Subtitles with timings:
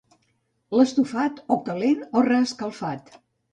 [0.77, 3.15] L'estofat, o calent o reescalfat.